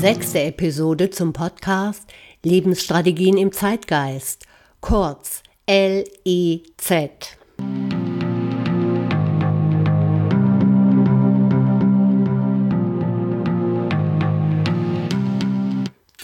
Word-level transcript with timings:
Sechste 0.00 0.40
Episode 0.40 1.10
zum 1.10 1.34
Podcast 1.34 2.08
Lebensstrategien 2.42 3.36
im 3.36 3.52
Zeitgeist, 3.52 4.46
kurz 4.80 5.42
LEZ. 5.68 7.36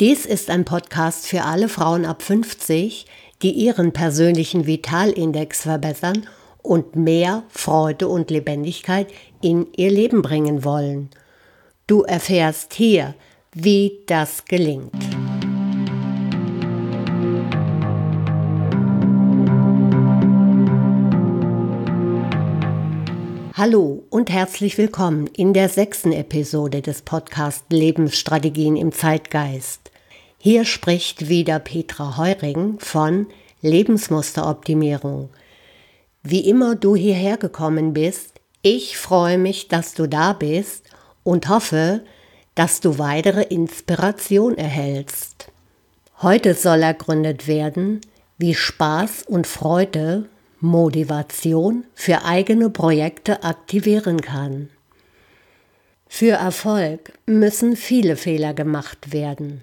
Dies 0.00 0.24
ist 0.24 0.48
ein 0.48 0.64
Podcast 0.64 1.26
für 1.26 1.42
alle 1.42 1.68
Frauen 1.68 2.06
ab 2.06 2.22
50, 2.22 3.04
die 3.42 3.50
ihren 3.50 3.92
persönlichen 3.92 4.66
Vitalindex 4.66 5.64
verbessern 5.64 6.26
und 6.62 6.96
mehr 6.96 7.42
Freude 7.50 8.08
und 8.08 8.30
Lebendigkeit 8.30 9.12
in 9.42 9.66
ihr 9.76 9.90
Leben 9.90 10.22
bringen 10.22 10.64
wollen. 10.64 11.10
Du 11.86 12.04
erfährst 12.04 12.72
hier, 12.72 13.14
wie 13.58 14.02
das 14.04 14.44
gelingt. 14.44 14.92
Hallo 23.54 24.04
und 24.10 24.28
herzlich 24.28 24.76
willkommen 24.76 25.26
in 25.28 25.54
der 25.54 25.70
sechsten 25.70 26.12
Episode 26.12 26.82
des 26.82 27.00
Podcast 27.00 27.64
Lebensstrategien 27.70 28.76
im 28.76 28.92
Zeitgeist. 28.92 29.90
Hier 30.36 30.66
spricht 30.66 31.30
wieder 31.30 31.58
Petra 31.58 32.18
Heuring 32.18 32.78
von 32.78 33.26
Lebensmusteroptimierung. 33.62 35.30
Wie 36.22 36.46
immer 36.46 36.76
du 36.76 36.94
hierher 36.94 37.38
gekommen 37.38 37.94
bist, 37.94 38.34
ich 38.60 38.98
freue 38.98 39.38
mich, 39.38 39.68
dass 39.68 39.94
du 39.94 40.06
da 40.06 40.34
bist 40.34 40.84
und 41.24 41.48
hoffe, 41.48 42.02
dass 42.56 42.80
du 42.80 42.98
weitere 42.98 43.42
Inspiration 43.42 44.58
erhältst. 44.58 45.52
Heute 46.22 46.54
soll 46.54 46.82
ergründet 46.82 47.46
werden, 47.46 48.00
wie 48.38 48.54
Spaß 48.54 49.24
und 49.28 49.46
Freude 49.46 50.28
Motivation 50.60 51.84
für 51.94 52.24
eigene 52.24 52.70
Projekte 52.70 53.44
aktivieren 53.44 54.22
kann. 54.22 54.70
Für 56.08 56.32
Erfolg 56.32 57.12
müssen 57.26 57.76
viele 57.76 58.16
Fehler 58.16 58.54
gemacht 58.54 59.12
werden. 59.12 59.60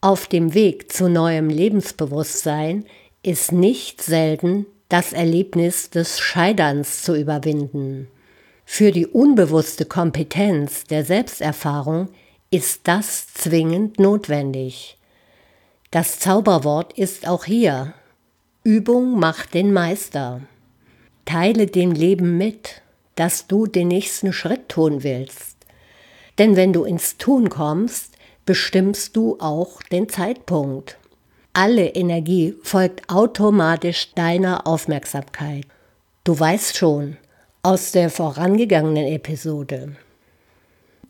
Auf 0.00 0.28
dem 0.28 0.54
Weg 0.54 0.92
zu 0.92 1.08
neuem 1.08 1.48
Lebensbewusstsein 1.48 2.86
ist 3.24 3.50
nicht 3.50 4.02
selten 4.02 4.66
das 4.88 5.12
Erlebnis 5.12 5.90
des 5.90 6.20
Scheiterns 6.20 7.02
zu 7.02 7.16
überwinden. 7.16 8.08
Für 8.72 8.92
die 8.92 9.08
unbewusste 9.08 9.84
Kompetenz 9.84 10.84
der 10.84 11.04
Selbsterfahrung 11.04 12.08
ist 12.52 12.82
das 12.84 13.26
zwingend 13.34 13.98
notwendig. 13.98 14.96
Das 15.90 16.20
Zauberwort 16.20 16.92
ist 16.96 17.26
auch 17.26 17.44
hier 17.44 17.94
Übung 18.62 19.18
macht 19.18 19.54
den 19.54 19.72
Meister. 19.72 20.42
Teile 21.24 21.66
dem 21.66 21.90
Leben 21.90 22.38
mit, 22.38 22.80
dass 23.16 23.48
du 23.48 23.66
den 23.66 23.88
nächsten 23.88 24.32
Schritt 24.32 24.68
tun 24.68 25.02
willst. 25.02 25.56
Denn 26.38 26.54
wenn 26.54 26.72
du 26.72 26.84
ins 26.84 27.18
Tun 27.18 27.50
kommst, 27.50 28.14
bestimmst 28.46 29.16
du 29.16 29.36
auch 29.40 29.82
den 29.82 30.08
Zeitpunkt. 30.08 30.96
Alle 31.52 31.88
Energie 31.88 32.54
folgt 32.62 33.10
automatisch 33.10 34.14
deiner 34.14 34.68
Aufmerksamkeit. 34.68 35.66
Du 36.22 36.38
weißt 36.38 36.76
schon 36.76 37.16
aus 37.62 37.92
der 37.92 38.08
vorangegangenen 38.08 39.06
Episode. 39.06 39.96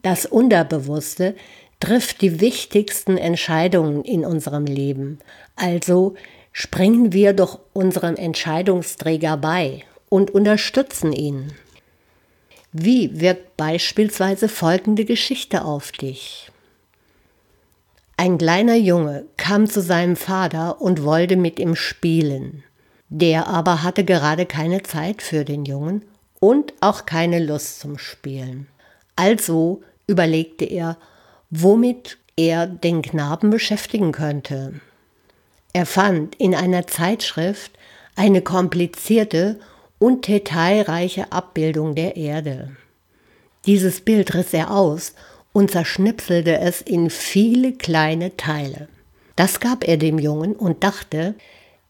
Das 0.03 0.27
Unterbewusste 0.27 1.37
trifft 1.79 2.23
die 2.23 2.41
wichtigsten 2.41 3.17
Entscheidungen 3.17 4.03
in 4.03 4.25
unserem 4.25 4.65
Leben, 4.67 5.19
also 5.57 6.15
springen 6.53 7.13
wir 7.13 7.33
doch 7.33 7.61
unserem 7.73 8.17
Entscheidungsträger 8.17 9.37
bei 9.37 9.85
und 10.09 10.33
unterstützen 10.33 11.13
ihn. 11.13 11.53
Wie 12.73 13.21
wirkt 13.21 13.57
beispielsweise 13.57 14.49
folgende 14.49 15.05
Geschichte 15.05 15.65
auf 15.65 15.93
dich? 15.93 16.51
Ein 18.17 18.39
kleiner 18.39 18.77
Junge 18.77 19.25
kam 19.37 19.69
zu 19.69 19.81
seinem 19.81 20.17
Vater 20.17 20.81
und 20.81 21.05
wollte 21.05 21.37
mit 21.37 21.59
ihm 21.59 21.75
spielen. 21.75 22.65
Der 23.09 23.47
aber 23.47 23.83
hatte 23.83 24.05
gerade 24.05 24.47
keine 24.47 24.83
Zeit 24.83 25.23
für 25.23 25.45
den 25.45 25.65
Jungen 25.65 26.05
und 26.41 26.73
auch 26.81 27.07
keine 27.07 27.39
Lust 27.39 27.81
zum 27.81 27.99
Spielen. 27.99 28.67
Also 29.15 29.83
überlegte 30.07 30.65
er, 30.65 30.97
womit 31.51 32.19
er 32.37 32.67
den 32.67 33.03
Knaben 33.03 33.51
beschäftigen 33.51 34.13
könnte. 34.13 34.81
Er 35.73 35.87
fand 35.87 36.35
in 36.37 36.55
einer 36.55 36.87
Zeitschrift 36.87 37.73
eine 38.17 38.43
komplizierte 38.43 39.61
und 39.99 40.27
detailreiche 40.27 41.31
Abbildung 41.31 41.95
der 41.95 42.17
Erde. 42.17 42.75
Dieses 43.67 44.01
Bild 44.01 44.35
riss 44.35 44.53
er 44.55 44.71
aus 44.71 45.15
und 45.53 45.71
zerschnipselte 45.71 46.59
es 46.59 46.81
in 46.81 47.11
viele 47.11 47.73
kleine 47.73 48.37
Teile. 48.37 48.89
Das 49.37 49.61
gab 49.61 49.87
er 49.87 49.97
dem 49.97 50.19
Jungen 50.19 50.55
und 50.55 50.83
dachte, 50.83 51.35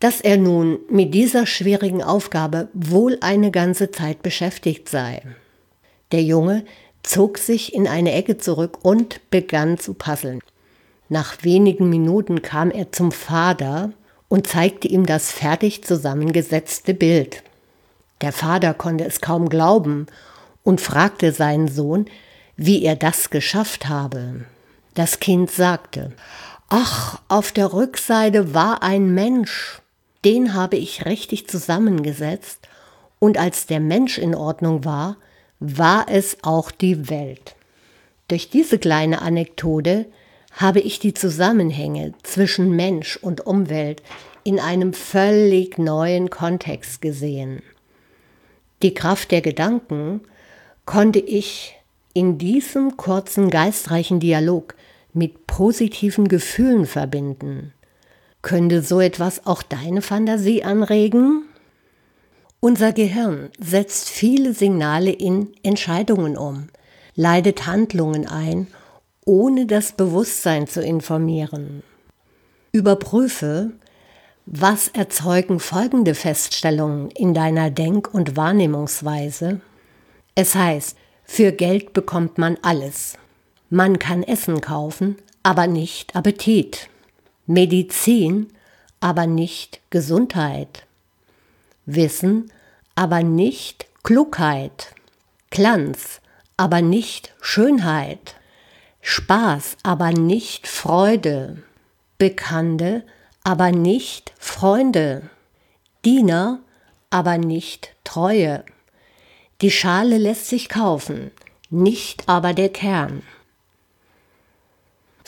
dass 0.00 0.20
er 0.20 0.38
nun 0.38 0.78
mit 0.88 1.14
dieser 1.14 1.46
schwierigen 1.46 2.02
Aufgabe 2.02 2.68
wohl 2.72 3.18
eine 3.20 3.50
ganze 3.50 3.90
Zeit 3.90 4.22
beschäftigt 4.22 4.88
sei. 4.88 5.22
Der 6.10 6.22
Junge 6.22 6.64
zog 7.02 7.38
sich 7.38 7.74
in 7.74 7.86
eine 7.86 8.12
Ecke 8.12 8.38
zurück 8.38 8.78
und 8.82 9.20
begann 9.30 9.78
zu 9.78 9.94
puzzeln. 9.94 10.40
Nach 11.08 11.42
wenigen 11.42 11.90
Minuten 11.90 12.42
kam 12.42 12.70
er 12.70 12.92
zum 12.92 13.12
Vater 13.12 13.92
und 14.28 14.46
zeigte 14.46 14.88
ihm 14.88 15.06
das 15.06 15.30
fertig 15.30 15.84
zusammengesetzte 15.84 16.94
Bild. 16.94 17.42
Der 18.20 18.32
Vater 18.32 18.74
konnte 18.74 19.04
es 19.04 19.20
kaum 19.20 19.48
glauben 19.48 20.06
und 20.62 20.80
fragte 20.80 21.32
seinen 21.32 21.68
Sohn, 21.68 22.06
wie 22.56 22.84
er 22.84 22.96
das 22.96 23.30
geschafft 23.30 23.88
habe. 23.88 24.44
Das 24.94 25.20
Kind 25.20 25.50
sagte, 25.50 26.12
Ach, 26.68 27.20
auf 27.28 27.50
der 27.50 27.72
Rückseite 27.72 28.54
war 28.54 28.82
ein 28.82 29.12
Mensch, 29.12 29.79
den 30.24 30.54
habe 30.54 30.76
ich 30.76 31.06
richtig 31.06 31.48
zusammengesetzt, 31.48 32.68
und 33.18 33.36
als 33.36 33.66
der 33.66 33.80
Mensch 33.80 34.16
in 34.16 34.34
Ordnung 34.34 34.84
war, 34.84 35.16
war 35.60 36.06
es 36.08 36.38
auch 36.42 36.70
die 36.70 37.10
Welt. 37.10 37.54
Durch 38.28 38.48
diese 38.48 38.78
kleine 38.78 39.20
Anekdote 39.20 40.06
habe 40.52 40.80
ich 40.80 40.98
die 41.00 41.14
Zusammenhänge 41.14 42.14
zwischen 42.22 42.74
Mensch 42.74 43.16
und 43.16 43.46
Umwelt 43.46 44.02
in 44.42 44.58
einem 44.58 44.94
völlig 44.94 45.78
neuen 45.78 46.30
Kontext 46.30 47.02
gesehen. 47.02 47.62
Die 48.82 48.94
Kraft 48.94 49.30
der 49.30 49.42
Gedanken 49.42 50.22
konnte 50.86 51.18
ich 51.18 51.76
in 52.14 52.38
diesem 52.38 52.96
kurzen 52.96 53.50
geistreichen 53.50 54.18
Dialog 54.18 54.74
mit 55.12 55.46
positiven 55.46 56.28
Gefühlen 56.28 56.86
verbinden. 56.86 57.72
Könnte 58.42 58.82
so 58.82 59.00
etwas 59.00 59.46
auch 59.46 59.62
deine 59.62 60.02
Fantasie 60.02 60.62
anregen? 60.64 61.44
Unser 62.60 62.92
Gehirn 62.92 63.50
setzt 63.58 64.08
viele 64.08 64.52
Signale 64.54 65.10
in 65.10 65.48
Entscheidungen 65.62 66.36
um, 66.36 66.68
leitet 67.14 67.66
Handlungen 67.66 68.26
ein 68.26 68.66
ohne 69.30 69.66
das 69.66 69.92
Bewusstsein 69.92 70.66
zu 70.66 70.82
informieren. 70.82 71.82
Überprüfe, 72.72 73.70
was 74.46 74.88
erzeugen 74.88 75.60
folgende 75.60 76.14
Feststellungen 76.14 77.10
in 77.10 77.34
deiner 77.34 77.70
Denk- 77.70 78.12
und 78.12 78.36
Wahrnehmungsweise? 78.36 79.60
Es 80.34 80.54
heißt, 80.54 80.96
für 81.24 81.52
Geld 81.52 81.92
bekommt 81.92 82.38
man 82.38 82.58
alles. 82.62 83.14
Man 83.68 83.98
kann 84.00 84.24
Essen 84.24 84.60
kaufen, 84.60 85.16
aber 85.44 85.68
nicht 85.68 86.16
Appetit. 86.16 86.88
Medizin, 87.50 88.46
aber 89.00 89.26
nicht 89.26 89.80
Gesundheit. 89.90 90.86
Wissen, 91.84 92.52
aber 92.94 93.24
nicht 93.24 93.86
Klugheit. 94.04 94.94
Glanz, 95.50 96.20
aber 96.56 96.80
nicht 96.80 97.34
Schönheit. 97.40 98.36
Spaß, 99.00 99.78
aber 99.82 100.12
nicht 100.12 100.68
Freude. 100.68 101.64
Bekannte, 102.18 103.02
aber 103.42 103.72
nicht 103.72 104.32
Freunde. 104.38 105.28
Diener, 106.04 106.60
aber 107.10 107.36
nicht 107.36 107.96
Treue. 108.04 108.62
Die 109.60 109.72
Schale 109.72 110.18
lässt 110.18 110.46
sich 110.46 110.68
kaufen, 110.68 111.32
nicht 111.68 112.28
aber 112.28 112.54
der 112.54 112.68
Kern. 112.68 113.24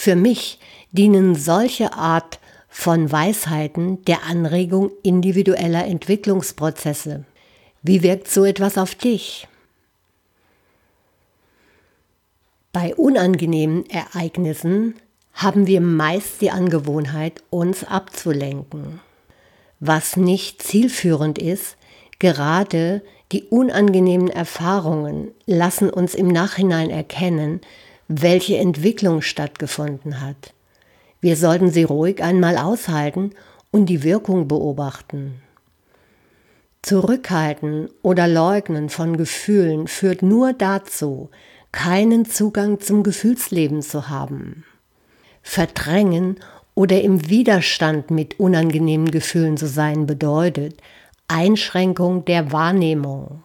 Für 0.03 0.17
mich 0.17 0.59
dienen 0.91 1.37
solche 1.37 1.93
Art 1.93 2.41
von 2.69 3.13
Weisheiten 3.13 4.05
der 4.05 4.25
Anregung 4.25 4.91
individueller 5.05 5.87
Entwicklungsprozesse. 5.87 7.25
Wie 7.83 8.03
wirkt 8.03 8.27
so 8.27 8.45
etwas 8.45 8.79
auf 8.79 8.97
dich? 8.97 9.47
Bei 12.73 12.97
unangenehmen 12.97 13.89
Ereignissen 13.91 14.97
haben 15.35 15.69
wir 15.69 15.81
meist 15.81 16.41
die 16.41 16.51
Angewohnheit, 16.51 17.45
uns 17.51 17.85
abzulenken. 17.85 18.99
Was 19.79 20.17
nicht 20.17 20.65
zielführend 20.65 21.39
ist, 21.39 21.77
gerade 22.19 23.03
die 23.31 23.45
unangenehmen 23.45 24.27
Erfahrungen 24.27 25.31
lassen 25.47 25.91
uns 25.91 26.17
im 26.17 26.27
Nachhinein 26.27 26.91
erkennen, 26.91 27.61
welche 28.21 28.59
Entwicklung 28.59 29.23
stattgefunden 29.23 30.21
hat. 30.21 30.55
Wir 31.21 31.37
sollten 31.37 31.71
sie 31.71 31.85
ruhig 31.85 32.23
einmal 32.23 32.59
aushalten 32.59 33.31
und 33.71 33.87
die 33.87 34.03
Wirkung 34.03 34.49
beobachten. 34.49 35.41
Zurückhalten 36.83 37.89
oder 38.03 38.27
Leugnen 38.27 38.89
von 38.89 39.17
Gefühlen 39.17 39.87
führt 39.87 40.23
nur 40.23 40.53
dazu, 40.53 41.31
keinen 41.71 42.25
Zugang 42.25 42.81
zum 42.81 43.03
Gefühlsleben 43.03 43.83
zu 43.83 44.09
haben. 44.09 44.65
Verdrängen 45.43 46.37
oder 46.75 47.01
im 47.01 47.29
Widerstand 47.29 48.11
mit 48.11 48.41
unangenehmen 48.41 49.11
Gefühlen 49.11 49.57
zu 49.57 49.69
sein 49.69 50.07
bedeutet 50.07 50.81
Einschränkung 51.29 52.25
der 52.25 52.53
Wahrnehmung. 52.53 53.43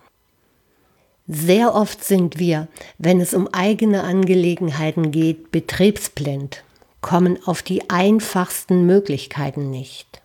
Sehr 1.28 1.76
oft 1.76 2.04
sind 2.04 2.40
wir, 2.40 2.70
wenn 2.98 3.20
es 3.20 3.34
um 3.34 3.50
eigene 3.50 4.04
Angelegenheiten 4.04 5.12
geht, 5.12 5.52
betriebsblind, 5.52 6.64
kommen 7.02 7.38
auf 7.46 7.62
die 7.62 7.90
einfachsten 7.90 8.86
Möglichkeiten 8.86 9.70
nicht. 9.70 10.22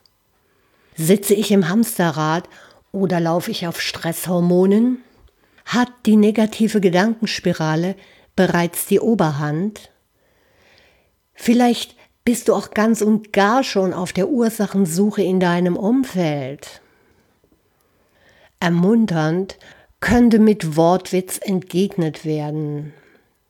Sitze 0.97 1.35
ich 1.35 1.51
im 1.51 1.69
Hamsterrad 1.69 2.49
oder 2.93 3.19
laufe 3.19 3.51
ich 3.51 3.67
auf 3.67 3.81
Stresshormonen? 3.81 4.99
Hat 5.65 5.91
die 6.07 6.17
negative 6.17 6.81
Gedankenspirale 6.81 7.97
bereits 8.37 8.87
die 8.87 9.01
Oberhand? 9.01 9.91
Vielleicht 11.35 11.97
bist 12.25 12.47
du 12.47 12.55
auch 12.55 12.71
ganz 12.71 13.03
und 13.03 13.33
gar 13.33 13.65
schon 13.65 13.93
auf 13.93 14.13
der 14.13 14.29
Ursachensuche 14.29 15.23
in 15.23 15.41
deinem 15.41 15.77
Umfeld. 15.77 16.81
Ermunternd 18.61 19.59
könnte 20.03 20.39
mit 20.39 20.77
Wortwitz 20.77 21.39
entgegnet 21.41 22.27
werden. 22.27 22.93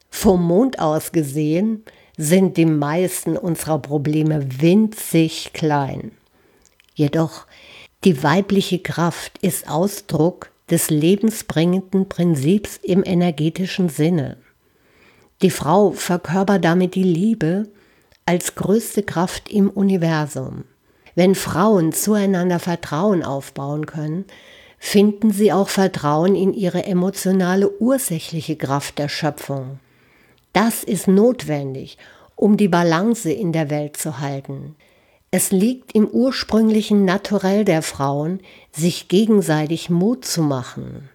Vom 0.09 0.43
Mond 0.43 0.79
aus 0.79 1.11
gesehen 1.11 1.83
sind 2.15 2.55
die 2.55 2.67
meisten 2.67 3.35
unserer 3.35 3.79
Probleme 3.79 4.47
winzig 4.61 5.51
klein. 5.53 6.11
Jedoch 6.93 7.47
die 8.03 8.21
weibliche 8.21 8.79
Kraft 8.79 9.39
ist 9.39 9.67
Ausdruck 9.67 10.51
des 10.69 10.89
lebensbringenden 10.89 12.07
Prinzips 12.07 12.79
im 12.83 13.03
energetischen 13.03 13.89
Sinne. 13.89 14.37
Die 15.41 15.49
Frau 15.49 15.91
verkörpert 15.91 16.63
damit 16.63 16.95
die 16.95 17.03
Liebe 17.03 17.67
als 18.25 18.55
größte 18.55 19.03
Kraft 19.03 19.49
im 19.49 19.69
Universum. 19.69 20.65
Wenn 21.15 21.33
Frauen 21.33 21.93
zueinander 21.93 22.59
Vertrauen 22.59 23.23
aufbauen 23.23 23.85
können, 23.85 24.25
finden 24.85 25.31
sie 25.31 25.53
auch 25.53 25.69
Vertrauen 25.69 26.35
in 26.35 26.53
ihre 26.53 26.83
emotionale 26.83 27.71
ursächliche 27.79 28.57
Kraft 28.57 28.99
der 28.99 29.07
Schöpfung. 29.07 29.79
Das 30.51 30.83
ist 30.83 31.07
notwendig, 31.07 31.97
um 32.35 32.57
die 32.57 32.67
Balance 32.67 33.31
in 33.31 33.53
der 33.53 33.69
Welt 33.69 33.95
zu 33.95 34.19
halten. 34.19 34.75
Es 35.31 35.51
liegt 35.51 35.95
im 35.95 36.05
ursprünglichen 36.05 37.05
Naturell 37.05 37.63
der 37.63 37.81
Frauen, 37.81 38.41
sich 38.73 39.07
gegenseitig 39.07 39.89
Mut 39.89 40.25
zu 40.25 40.43
machen. 40.43 41.09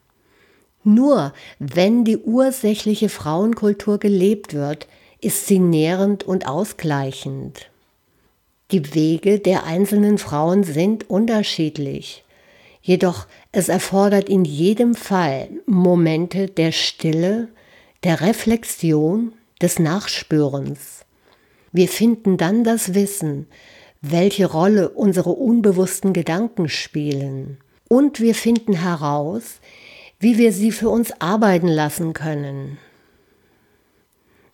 Nur 0.83 1.35
wenn 1.59 2.07
die 2.07 2.17
ursächliche 2.17 3.11
Frauenkultur 3.11 3.99
gelebt 3.99 4.55
wird, 4.55 4.89
ist 5.21 5.47
sie 5.47 5.59
nährend 5.59 6.25
und 6.25 6.49
ausgleichend. 6.49 7.71
Die 8.71 8.95
Wege 8.95 9.39
der 9.39 9.65
einzelnen 9.65 10.17
Frauen 10.17 10.65
sind 10.65 11.11
unterschiedlich. 11.11 12.25
Jedoch 12.81 13.27
es 13.53 13.69
erfordert 13.69 14.29
in 14.29 14.45
jedem 14.45 14.95
Fall 14.95 15.49
Momente 15.67 16.47
der 16.47 16.73
Stille, 16.73 17.49
der 18.05 18.21
Reflexion, 18.21 19.33
des 19.61 19.79
Nachspürens. 19.79 21.05
Wir 21.73 21.89
finden 21.89 22.37
dann 22.37 22.65
das 22.65 22.95
Wissen, 22.95 23.47
welche 24.01 24.47
Rolle 24.47 24.91
unsere 24.91 25.31
unbewussten 25.31 26.13
Gedanken 26.13 26.69
spielen. 26.69 27.59
Und 27.89 28.21
wir 28.21 28.35
finden 28.35 28.75
heraus, 28.75 29.61
wie 30.21 30.39
wir 30.39 30.53
sie 30.53 30.73
für 30.73 30.89
uns 30.89 31.21
arbeiten 31.21 31.69
lassen 31.69 32.13
können. 32.13 32.79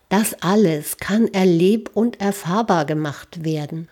Das 0.09 0.35
alles 0.41 0.97
kann 0.97 1.27
erleb- 1.27 1.91
und 1.93 2.21
erfahrbar 2.21 2.85
gemacht 2.85 3.43
werden. 3.43 3.89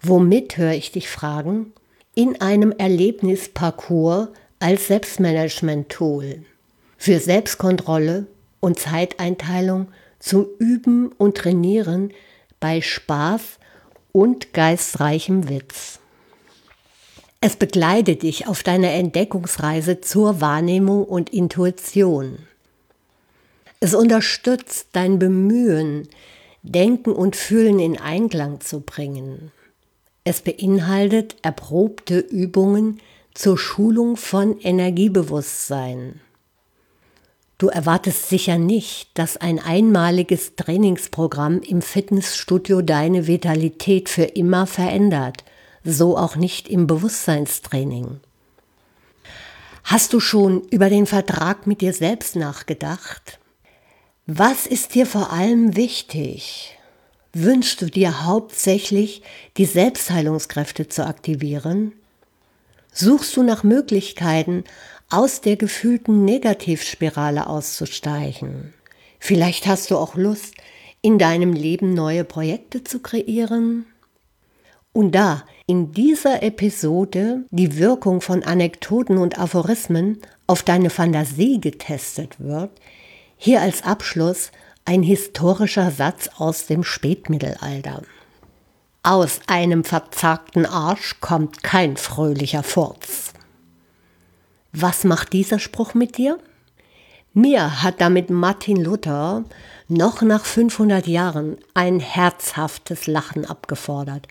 Womit 0.00 0.56
höre 0.56 0.72
ich 0.72 0.92
dich 0.92 1.08
fragen? 1.08 1.72
In 2.18 2.40
einem 2.40 2.72
Erlebnisparcours 2.72 4.30
als 4.58 4.88
Selbstmanagement-Tool 4.88 6.42
für 6.96 7.20
Selbstkontrolle 7.20 8.26
und 8.58 8.76
Zeiteinteilung 8.76 9.86
zum 10.18 10.48
Üben 10.58 11.12
und 11.12 11.36
Trainieren 11.36 12.12
bei 12.58 12.80
Spaß 12.80 13.60
und 14.10 14.52
geistreichem 14.52 15.48
Witz. 15.48 16.00
Es 17.40 17.54
begleitet 17.54 18.24
dich 18.24 18.48
auf 18.48 18.64
deiner 18.64 18.90
Entdeckungsreise 18.90 20.00
zur 20.00 20.40
Wahrnehmung 20.40 21.04
und 21.04 21.30
Intuition. 21.30 22.40
Es 23.78 23.94
unterstützt 23.94 24.88
dein 24.90 25.20
Bemühen, 25.20 26.08
Denken 26.64 27.12
und 27.12 27.36
Fühlen 27.36 27.78
in 27.78 27.96
Einklang 27.96 28.60
zu 28.60 28.80
bringen. 28.80 29.52
Es 30.28 30.42
beinhaltet 30.42 31.36
erprobte 31.40 32.18
Übungen 32.18 33.00
zur 33.32 33.56
Schulung 33.56 34.18
von 34.18 34.60
Energiebewusstsein. 34.60 36.20
Du 37.56 37.68
erwartest 37.68 38.28
sicher 38.28 38.58
nicht, 38.58 39.08
dass 39.14 39.38
ein 39.38 39.58
einmaliges 39.58 40.54
Trainingsprogramm 40.54 41.62
im 41.62 41.80
Fitnessstudio 41.80 42.82
deine 42.82 43.26
Vitalität 43.26 44.10
für 44.10 44.24
immer 44.24 44.66
verändert, 44.66 45.44
so 45.82 46.18
auch 46.18 46.36
nicht 46.36 46.68
im 46.68 46.86
Bewusstseinstraining. 46.86 48.20
Hast 49.82 50.12
du 50.12 50.20
schon 50.20 50.60
über 50.68 50.90
den 50.90 51.06
Vertrag 51.06 51.66
mit 51.66 51.80
dir 51.80 51.94
selbst 51.94 52.36
nachgedacht? 52.36 53.38
Was 54.26 54.66
ist 54.66 54.94
dir 54.94 55.06
vor 55.06 55.32
allem 55.32 55.74
wichtig? 55.74 56.77
Wünschst 57.40 57.80
du 57.82 57.86
dir 57.86 58.24
hauptsächlich, 58.24 59.22
die 59.58 59.64
Selbstheilungskräfte 59.64 60.88
zu 60.88 61.06
aktivieren? 61.06 61.92
Suchst 62.92 63.36
du 63.36 63.44
nach 63.44 63.62
Möglichkeiten, 63.62 64.64
aus 65.08 65.40
der 65.40 65.54
gefühlten 65.54 66.24
Negativspirale 66.24 67.46
auszusteigen. 67.46 68.74
Vielleicht 69.20 69.68
hast 69.68 69.92
du 69.92 69.96
auch 69.96 70.16
Lust, 70.16 70.54
in 71.00 71.18
deinem 71.18 71.52
Leben 71.52 71.94
neue 71.94 72.24
Projekte 72.24 72.82
zu 72.82 72.98
kreieren. 72.98 73.86
Und 74.92 75.12
da 75.12 75.44
in 75.66 75.92
dieser 75.92 76.42
Episode 76.42 77.44
die 77.50 77.78
Wirkung 77.78 78.20
von 78.20 78.42
Anekdoten 78.42 79.16
und 79.16 79.38
Aphorismen 79.38 80.18
auf 80.48 80.64
deine 80.64 80.90
Fantasie 80.90 81.60
getestet 81.60 82.40
wird, 82.40 82.70
hier 83.36 83.60
als 83.62 83.84
Abschluss 83.84 84.50
ein 84.88 85.02
historischer 85.02 85.90
Satz 85.90 86.30
aus 86.38 86.64
dem 86.64 86.82
Spätmittelalter. 86.82 88.00
Aus 89.02 89.40
einem 89.46 89.84
verzagten 89.84 90.64
Arsch 90.64 91.20
kommt 91.20 91.62
kein 91.62 91.98
fröhlicher 91.98 92.62
Furz. 92.62 93.34
Was 94.72 95.04
macht 95.04 95.34
dieser 95.34 95.58
Spruch 95.58 95.92
mit 95.92 96.16
dir? 96.16 96.38
Mir 97.34 97.82
hat 97.82 98.00
damit 98.00 98.30
Martin 98.30 98.82
Luther 98.82 99.44
noch 99.88 100.22
nach 100.22 100.46
500 100.46 101.06
Jahren 101.06 101.58
ein 101.74 102.00
herzhaftes 102.00 103.06
Lachen 103.06 103.44
abgefordert. 103.44 104.26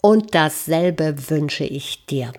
Und 0.00 0.34
dasselbe 0.34 1.28
wünsche 1.28 1.64
ich 1.64 2.06
dir. 2.06 2.32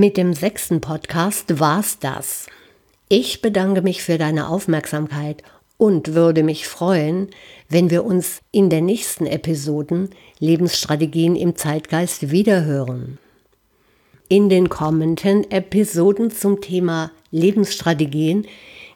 Mit 0.00 0.16
dem 0.16 0.32
sechsten 0.32 0.80
Podcast 0.80 1.60
war's 1.60 1.98
das. 1.98 2.46
Ich 3.10 3.42
bedanke 3.42 3.82
mich 3.82 4.02
für 4.02 4.16
deine 4.16 4.48
Aufmerksamkeit 4.48 5.42
und 5.76 6.14
würde 6.14 6.42
mich 6.42 6.66
freuen, 6.66 7.28
wenn 7.68 7.90
wir 7.90 8.06
uns 8.06 8.40
in 8.50 8.70
den 8.70 8.86
nächsten 8.86 9.26
Episoden 9.26 10.08
Lebensstrategien 10.38 11.36
im 11.36 11.54
Zeitgeist 11.54 12.30
wiederhören. 12.30 13.18
In 14.30 14.48
den 14.48 14.70
kommenden 14.70 15.50
Episoden 15.50 16.30
zum 16.30 16.62
Thema 16.62 17.12
Lebensstrategien 17.30 18.46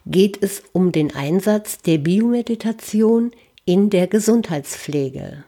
geht 0.06 0.42
es 0.42 0.62
um 0.72 0.90
den 0.90 1.14
Einsatz 1.14 1.82
der 1.82 1.98
Biomeditation 1.98 3.32
in 3.66 3.90
der 3.90 4.06
Gesundheitspflege. 4.06 5.44